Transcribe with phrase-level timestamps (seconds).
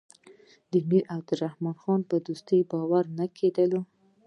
[0.69, 3.79] د امیر عبدالرحمن خان پر دوستۍ باور نه کېده.